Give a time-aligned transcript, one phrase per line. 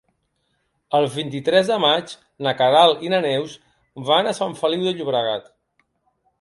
[0.99, 2.15] El vint-i-tres de maig
[2.47, 3.55] na Queralt i na Neus
[4.11, 5.51] van a Sant Feliu de Llobregat.